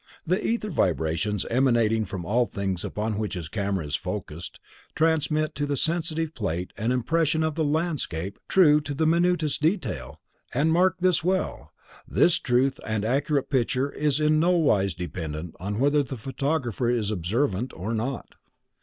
The 0.25 0.43
ether 0.43 0.71
vibrations 0.71 1.45
emanating 1.51 2.05
from 2.05 2.25
all 2.25 2.47
things 2.47 2.83
upon 2.83 3.19
which 3.19 3.35
his 3.35 3.47
camera 3.47 3.85
is 3.85 3.95
focused, 3.95 4.59
transmit 4.95 5.53
to 5.53 5.67
the 5.67 5.75
sensitive 5.77 6.33
plate 6.33 6.73
an 6.75 6.91
impression 6.91 7.43
of 7.43 7.53
the 7.53 7.63
landscape 7.63 8.39
true 8.47 8.81
to 8.81 8.95
the 8.95 9.05
minutest 9.05 9.61
detail, 9.61 10.19
and, 10.55 10.73
mark 10.73 10.95
this 11.01 11.23
well, 11.23 11.71
this 12.07 12.39
true 12.39 12.71
and 12.83 13.05
accurate 13.05 13.51
picture 13.51 13.91
is 13.91 14.19
in 14.19 14.39
no 14.39 14.53
wise 14.57 14.95
dependent 14.95 15.51
upon 15.53 15.77
whether 15.77 16.01
the 16.01 16.17
photographer 16.17 16.89
is 16.89 17.11
observant 17.11 17.71
or 17.73 17.93
not. 17.93 18.33